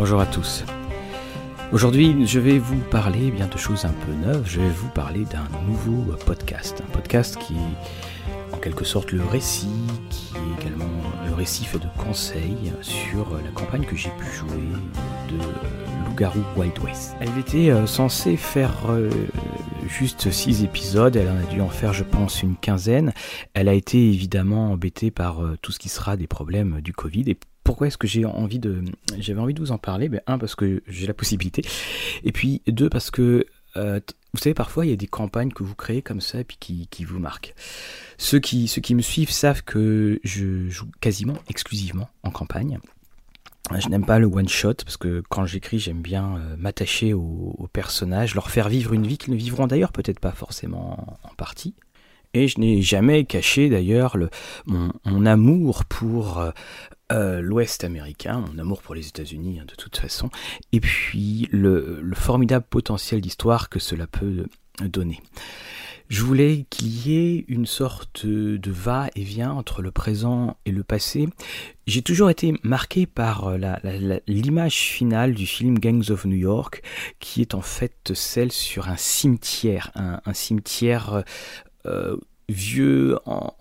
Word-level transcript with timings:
bonjour 0.00 0.22
à 0.22 0.24
tous. 0.24 0.64
Aujourd'hui, 1.72 2.26
je 2.26 2.40
vais 2.40 2.58
vous 2.58 2.78
parler 2.90 3.26
eh 3.26 3.30
bien 3.30 3.46
de 3.48 3.58
choses 3.58 3.84
un 3.84 3.92
peu 3.92 4.12
neuves. 4.12 4.44
Je 4.46 4.58
vais 4.58 4.70
vous 4.70 4.88
parler 4.88 5.26
d'un 5.26 5.46
nouveau 5.68 6.16
podcast, 6.24 6.82
un 6.88 6.90
podcast 6.90 7.36
qui 7.36 7.52
est 7.52 8.54
en 8.54 8.56
quelque 8.56 8.86
sorte 8.86 9.12
le 9.12 9.22
récit, 9.22 9.68
qui 10.08 10.32
est 10.36 10.62
également 10.62 10.86
le 11.26 11.34
récit 11.34 11.66
fait 11.66 11.80
de 11.80 11.88
conseils 11.98 12.72
sur 12.80 13.26
la 13.44 13.50
campagne 13.50 13.84
que 13.84 13.94
j'ai 13.94 14.08
pu 14.08 14.24
jouer 14.34 14.70
de 15.28 15.89
Loup-garou 16.10 16.42
Wild 16.56 16.78
West. 16.80 17.14
Elle 17.20 17.38
était 17.38 17.70
euh, 17.70 17.86
censée 17.86 18.36
faire 18.36 18.90
euh, 18.90 19.10
juste 19.86 20.30
6 20.30 20.64
épisodes, 20.64 21.14
elle 21.14 21.28
en 21.28 21.36
a 21.36 21.44
dû 21.44 21.60
en 21.60 21.68
faire 21.68 21.92
je 21.92 22.02
pense 22.02 22.42
une 22.42 22.56
quinzaine. 22.56 23.12
Elle 23.54 23.68
a 23.68 23.74
été 23.74 24.08
évidemment 24.08 24.72
embêtée 24.72 25.12
par 25.12 25.44
euh, 25.44 25.56
tout 25.62 25.70
ce 25.70 25.78
qui 25.78 25.88
sera 25.88 26.16
des 26.16 26.26
problèmes 26.26 26.80
du 26.80 26.92
Covid. 26.92 27.24
Et 27.28 27.36
pourquoi 27.62 27.86
est-ce 27.86 27.98
que 27.98 28.08
j'ai 28.08 28.24
envie 28.24 28.58
de 28.58 28.82
j'avais 29.18 29.40
envie 29.40 29.54
de 29.54 29.60
vous 29.60 29.70
en 29.70 29.78
parler? 29.78 30.08
Ben, 30.08 30.20
un 30.26 30.38
parce 30.38 30.56
que 30.56 30.82
j'ai 30.88 31.06
la 31.06 31.14
possibilité. 31.14 31.62
Et 32.24 32.32
puis 32.32 32.62
deux 32.66 32.88
parce 32.88 33.12
que 33.12 33.46
vous 33.76 34.38
savez 34.38 34.54
parfois 34.54 34.84
il 34.84 34.90
y 34.90 34.92
a 34.92 34.96
des 34.96 35.06
campagnes 35.06 35.52
que 35.52 35.62
vous 35.62 35.76
créez 35.76 36.02
comme 36.02 36.20
ça 36.20 36.40
et 36.40 36.44
puis 36.44 36.56
qui, 36.58 36.88
qui 36.88 37.04
vous 37.04 37.20
marquent. 37.20 37.54
Ceux 38.18 38.40
qui 38.40 38.66
ceux 38.66 38.80
qui 38.80 38.96
me 38.96 39.02
suivent 39.02 39.30
savent 39.30 39.62
que 39.62 40.18
je 40.24 40.68
joue 40.68 40.88
quasiment 41.00 41.36
exclusivement 41.48 42.08
en 42.24 42.30
campagne 42.32 42.80
je 43.78 43.88
n'aime 43.88 44.04
pas 44.04 44.18
le 44.18 44.26
one 44.26 44.48
shot 44.48 44.74
parce 44.84 44.96
que 44.96 45.22
quand 45.28 45.46
j'écris, 45.46 45.78
j'aime 45.78 46.02
bien 46.02 46.36
euh, 46.36 46.56
m'attacher 46.58 47.14
aux, 47.14 47.68
personnages, 47.72 48.34
leur 48.34 48.50
faire 48.50 48.68
vivre 48.68 48.92
une 48.92 49.06
vie 49.06 49.18
qu'ils 49.18 49.32
ne 49.32 49.38
vivront 49.38 49.66
d'ailleurs 49.66 49.92
peut-être 49.92 50.20
pas 50.20 50.32
forcément 50.32 51.18
en, 51.22 51.34
partie. 51.34 51.74
Et 52.34 52.48
je 52.48 52.60
n'ai 52.60 52.80
jamais 52.82 53.24
caché 53.24 53.68
d'ailleurs 53.68 54.16
mon, 54.66 55.26
amour 55.26 55.84
pour 55.84 56.38
euh, 56.38 56.50
euh, 57.12 57.40
l'Ouest 57.40 57.84
américain, 57.84 58.44
mon 58.52 58.58
amour 58.58 58.82
pour 58.82 58.94
les 58.94 59.08
États-Unis 59.08 59.60
hein, 59.60 59.64
de 59.66 59.74
toute 59.74 59.96
façon, 59.96 60.30
et 60.72 60.80
puis 60.80 61.48
le 61.50 62.00
formidable 62.14 62.66
potentiel 62.68 63.20
d'histoire 63.20 63.68
que 63.68 63.80
cela 63.80 64.06
peut 64.06 64.46
donner. 64.80 65.20
Je 66.10 66.24
voulais 66.24 66.66
qu'il 66.70 67.06
y 67.06 67.16
ait 67.16 67.44
une 67.46 67.66
sorte 67.66 68.26
de 68.26 68.70
va-et-vient 68.70 69.52
entre 69.52 69.80
le 69.80 69.92
présent 69.92 70.56
et 70.66 70.72
le 70.72 70.82
passé. 70.82 71.28
J'ai 71.86 72.02
toujours 72.02 72.30
été 72.30 72.52
marqué 72.64 73.06
par 73.06 73.56
l'image 74.26 74.74
finale 74.74 75.34
du 75.34 75.46
film 75.46 75.78
Gangs 75.78 76.10
of 76.10 76.24
New 76.24 76.36
York, 76.36 76.82
qui 77.20 77.42
est 77.42 77.54
en 77.54 77.60
fait 77.60 78.10
celle 78.12 78.50
sur 78.50 78.88
un 78.88 78.96
cimetière, 78.96 79.92
un, 79.94 80.34
cimetière 80.34 81.22
euh, 81.86 82.16
vieux, 82.48 83.16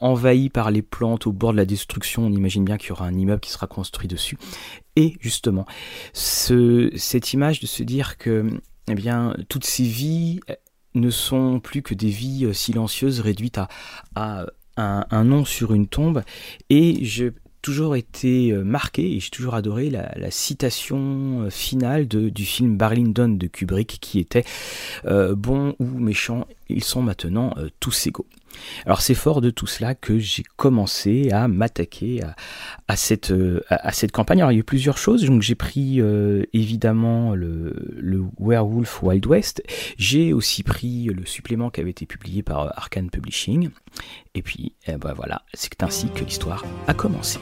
envahi 0.00 0.48
par 0.48 0.72
les 0.72 0.82
plantes, 0.82 1.28
au 1.28 1.32
bord 1.32 1.52
de 1.52 1.58
la 1.58 1.64
destruction. 1.64 2.26
On 2.26 2.32
imagine 2.32 2.64
bien 2.64 2.76
qu'il 2.76 2.88
y 2.88 2.92
aura 2.92 3.06
un 3.06 3.16
immeuble 3.16 3.40
qui 3.40 3.52
sera 3.52 3.68
construit 3.68 4.08
dessus. 4.08 4.36
Et 4.96 5.16
justement, 5.20 5.64
ce, 6.12 6.90
cette 6.96 7.34
image 7.34 7.60
de 7.60 7.68
se 7.68 7.84
dire 7.84 8.18
que 8.18 8.50
eh 8.88 8.94
bien, 8.96 9.36
toutes 9.48 9.64
ces 9.64 9.84
vies, 9.84 10.40
ne 10.94 11.10
sont 11.10 11.60
plus 11.60 11.82
que 11.82 11.94
des 11.94 12.08
vies 12.08 12.46
euh, 12.46 12.52
silencieuses 12.52 13.20
réduites 13.20 13.60
à, 14.14 14.46
un, 14.76 15.24
nom 15.24 15.44
sur 15.44 15.74
une 15.74 15.86
tombe. 15.86 16.22
Et 16.70 17.04
j'ai 17.04 17.32
toujours 17.60 17.94
été 17.94 18.52
euh, 18.52 18.64
marqué 18.64 19.14
et 19.14 19.20
j'ai 19.20 19.30
toujours 19.30 19.54
adoré 19.54 19.90
la, 19.90 20.30
citation 20.30 21.42
euh, 21.42 21.50
finale 21.50 22.08
du 22.08 22.44
film 22.44 22.76
Barlindon 22.76 23.28
de 23.28 23.46
Kubrick 23.46 23.98
qui 24.00 24.18
était 24.18 24.44
Bon 25.04 25.74
ou 25.78 25.84
méchant, 25.84 26.46
ils 26.68 26.84
sont 26.84 27.02
maintenant 27.02 27.54
tous 27.80 28.06
égaux. 28.06 28.26
Alors 28.86 29.00
c'est 29.00 29.14
fort 29.14 29.40
de 29.40 29.50
tout 29.50 29.66
cela 29.66 29.94
que 29.94 30.18
j'ai 30.18 30.42
commencé 30.56 31.30
à 31.30 31.48
m'attaquer 31.48 32.20
à, 32.88 32.96
cette, 32.96 33.30
euh, 33.30 33.60
à, 33.68 33.92
cette 33.92 34.12
campagne. 34.12 34.40
Alors 34.40 34.52
il 34.52 34.56
y 34.56 34.58
a 34.58 34.60
eu 34.60 34.64
plusieurs 34.64 34.98
choses. 34.98 35.24
Donc 35.24 35.42
j'ai 35.42 35.54
pris 35.54 36.00
euh, 36.00 36.44
évidemment 36.52 37.34
le, 37.34 37.74
Werewolf 38.38 39.02
Wild 39.02 39.26
West. 39.26 39.62
J'ai 39.96 40.32
aussi 40.32 40.62
pris 40.62 41.04
le 41.04 41.26
supplément 41.26 41.70
qui 41.70 41.80
avait 41.80 41.90
été 41.90 42.06
publié 42.06 42.42
par 42.42 42.76
Arkane 42.78 43.10
Publishing. 43.10 43.70
Et 44.34 44.42
puis 44.42 44.74
eh 44.86 44.96
ben 44.96 45.12
voilà, 45.12 45.42
c'est 45.54 45.82
ainsi 45.82 46.08
que 46.08 46.24
l'histoire 46.24 46.64
a 46.86 46.94
commencé. 46.94 47.38